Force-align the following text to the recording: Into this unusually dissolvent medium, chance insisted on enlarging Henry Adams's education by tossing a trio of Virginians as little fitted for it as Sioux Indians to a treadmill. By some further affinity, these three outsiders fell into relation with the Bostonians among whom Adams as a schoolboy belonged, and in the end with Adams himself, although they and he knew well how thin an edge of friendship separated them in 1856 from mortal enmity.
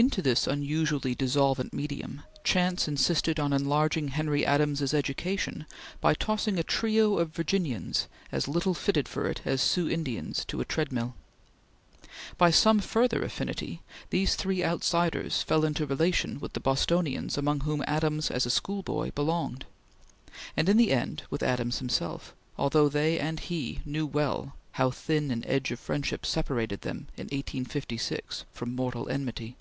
Into 0.00 0.22
this 0.22 0.46
unusually 0.46 1.16
dissolvent 1.16 1.72
medium, 1.72 2.22
chance 2.44 2.86
insisted 2.86 3.40
on 3.40 3.52
enlarging 3.52 4.06
Henry 4.06 4.46
Adams's 4.46 4.94
education 4.94 5.66
by 6.00 6.14
tossing 6.14 6.56
a 6.56 6.62
trio 6.62 7.18
of 7.18 7.30
Virginians 7.34 8.06
as 8.30 8.46
little 8.46 8.74
fitted 8.74 9.08
for 9.08 9.26
it 9.26 9.40
as 9.44 9.60
Sioux 9.60 9.90
Indians 9.90 10.44
to 10.44 10.60
a 10.60 10.64
treadmill. 10.64 11.16
By 12.36 12.52
some 12.52 12.78
further 12.78 13.24
affinity, 13.24 13.82
these 14.10 14.36
three 14.36 14.62
outsiders 14.62 15.42
fell 15.42 15.64
into 15.64 15.84
relation 15.84 16.38
with 16.38 16.52
the 16.52 16.60
Bostonians 16.60 17.36
among 17.36 17.62
whom 17.62 17.82
Adams 17.88 18.30
as 18.30 18.46
a 18.46 18.50
schoolboy 18.50 19.10
belonged, 19.16 19.64
and 20.56 20.68
in 20.68 20.76
the 20.76 20.92
end 20.92 21.24
with 21.28 21.42
Adams 21.42 21.80
himself, 21.80 22.36
although 22.56 22.88
they 22.88 23.18
and 23.18 23.40
he 23.40 23.80
knew 23.84 24.06
well 24.06 24.54
how 24.78 24.92
thin 24.92 25.32
an 25.32 25.44
edge 25.46 25.72
of 25.72 25.80
friendship 25.80 26.24
separated 26.24 26.82
them 26.82 27.08
in 27.16 27.24
1856 27.24 28.44
from 28.52 28.76
mortal 28.76 29.08
enmity. 29.08 29.56